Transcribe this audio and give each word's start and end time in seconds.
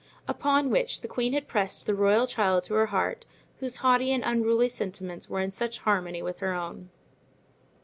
Upon 0.27 0.71
which 0.71 1.01
the 1.01 1.07
queen 1.07 1.33
had 1.33 1.47
pressed 1.47 1.85
the 1.85 1.93
royal 1.93 2.25
child 2.25 2.63
to 2.63 2.73
her 2.73 2.87
heart, 2.87 3.27
whose 3.59 3.77
haughty 3.85 4.11
and 4.11 4.23
unruly 4.25 4.67
sentiments 4.67 5.29
were 5.29 5.41
in 5.41 5.51
such 5.51 5.77
harmony 5.77 6.23
with 6.23 6.39
her 6.39 6.53
own. 6.55 6.89